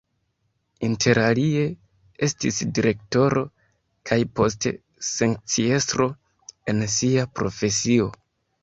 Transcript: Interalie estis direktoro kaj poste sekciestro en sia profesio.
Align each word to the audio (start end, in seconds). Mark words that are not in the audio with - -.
Interalie 0.87 1.65
estis 2.29 2.57
direktoro 2.79 3.45
kaj 4.11 4.19
poste 4.41 4.75
sekciestro 5.13 6.13
en 6.75 6.87
sia 6.99 7.33
profesio. 7.39 8.15